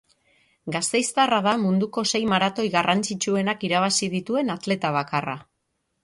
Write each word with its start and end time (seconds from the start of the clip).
Gasteiztarra 0.75 1.37
da 1.47 1.51
munduko 1.65 2.03
sei 2.11 2.21
maratoi 2.31 2.65
garrantzitsuenak 2.75 3.65
irabazi 3.69 4.09
dituen 4.15 4.49
atleta 4.55 4.91
bakarra. 4.97 5.37